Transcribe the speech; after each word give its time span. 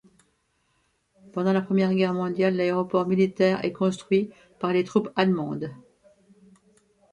Pendant 1.31 1.53
la 1.53 1.61
Première 1.61 1.93
Guerre 1.93 2.15
mondiale, 2.15 2.55
l'aéroport 2.55 3.05
militaire 3.05 3.63
est 3.63 3.71
construit 3.71 4.31
par 4.59 4.73
les 4.73 4.83
troupes 4.83 5.11
allemandes. 5.15 5.69